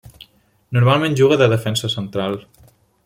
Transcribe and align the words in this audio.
Normalment 0.77 1.17
juga 1.21 1.37
de 1.41 1.49
defensa 1.53 1.91
central. 1.97 2.39